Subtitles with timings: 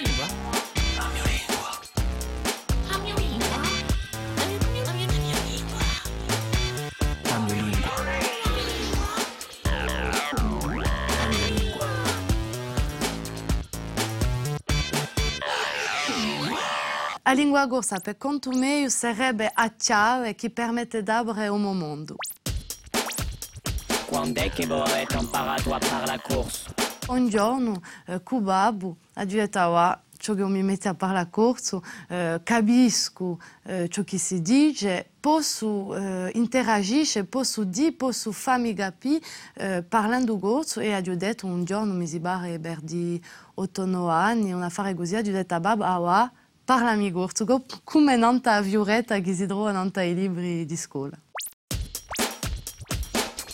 [0.00, 0.26] língua.
[0.98, 1.70] A língua.
[2.90, 3.56] A minha língua.
[17.24, 17.30] A.
[17.30, 17.34] A
[17.66, 18.00] gosta,
[19.54, 22.16] a chave que permite d'abre o um mundo.
[24.08, 26.89] Quando é que vou é tão para tua para a?
[27.10, 32.40] Un giorno, eh, con babbo, a Gietawa, ciò che mi mette a parlare corso, eh,
[32.44, 39.24] capisco eh, ciò che si dice, posso eh, interagire, posso dire, posso farmi capire
[39.54, 43.20] eh, parlando corso e detto un giorno mi si barre per di
[43.56, 44.94] 8-9 anni, un affare a
[45.82, 46.32] ah va,
[46.64, 48.14] parlami corso, co- come
[49.20, 49.72] che si trova
[50.02, 51.18] i libri di scuola.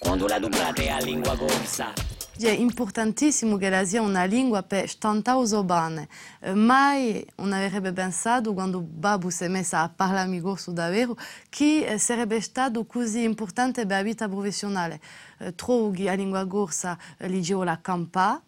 [0.00, 2.21] La a?
[2.44, 6.08] È importantissimo che la sia una lingua per stantauso bene.
[6.40, 11.16] Eh, mai non avrebbe pensato, quando Babu si è messa a parlare corso davvero,
[11.48, 15.00] che eh, sarebbe stato così importante la vita professionale.
[15.38, 18.42] Eh, trovo che la lingua corsa eh, leggevo la campa,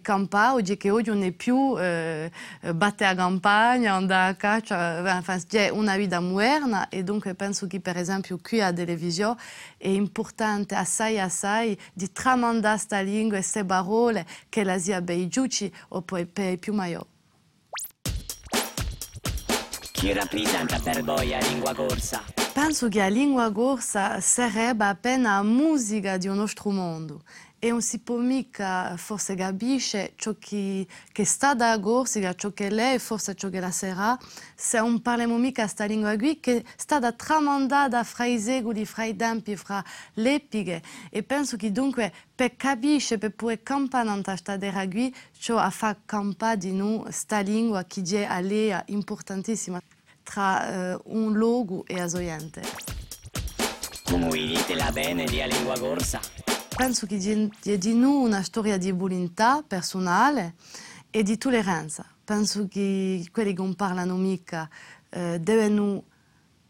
[0.00, 2.30] campa oggi che oggi non è più eh,
[2.74, 7.80] battere a campagna, andare a caccia, enfin, è una vita moderna e dunque penso che
[7.80, 9.36] per esempio qui a televisione
[9.76, 15.16] è importante assai assai di tramandare questa lingua e queste parole che la sia per
[15.16, 17.08] i giudici o poi per i più maggiori.
[19.92, 22.22] Chi rappresenta per voi la lingua corsa?
[22.54, 27.22] Penso che la lingua corsa sarebbe appena musica di un nostro mondo
[27.62, 32.70] e non si può mica forse capisce ciò che, che sta da corsica, ciò che
[32.70, 34.18] lei forse ciò che la sarà,
[34.54, 39.04] se non parliamo mica questa lingua qui che sta da tramandata fra i secoli, fra
[39.04, 44.56] i tempi, fra le epiche e penso che dunque per capire, per poter in questa
[44.56, 49.78] terra qui, ciò a fa campare di noi questa lingua che è alea importantissima
[50.22, 52.62] tra eh, un luogo e la gente.
[54.04, 56.39] Come dite la bene di lingua corsa?
[56.80, 57.16] Penso che
[57.62, 60.54] è di noi una storia di volontà personale
[61.10, 62.06] e di tolleranza.
[62.24, 64.66] Penso che quelli che non parlano mica
[65.10, 66.04] eh, devono,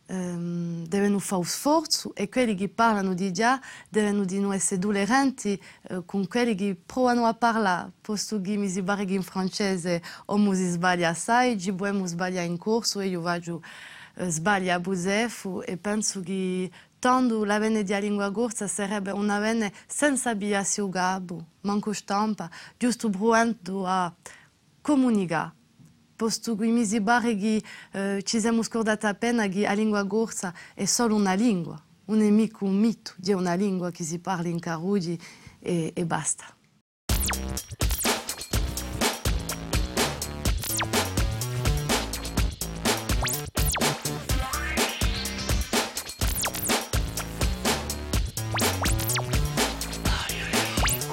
[0.06, 5.62] ehm, devono fare sforzo e quelli che parlano di già devono di noi essere tolleranti
[5.82, 7.92] eh, con quelli che provano a parlare.
[8.00, 12.06] Posto che mi si pare che in francese o mi si sbaglia assai, ci possiamo
[12.06, 13.62] sbagliare in corso e io vado
[14.16, 16.69] eh, sbaglia a Busefo e penso che
[17.00, 21.93] tanto a vene de a língua gorda seria una bene senza biasi o gabo, manco
[21.93, 24.12] stampa, justo bruento a
[24.83, 25.53] comunicar.
[26.16, 27.62] Posto que mi sembra que
[27.94, 29.15] uh, ci siamo que a
[29.49, 34.05] che la língua só è solo língua, um nemico, um mito de uma língua que
[34.05, 35.19] se parla em Carudi
[35.62, 36.59] e, e basta.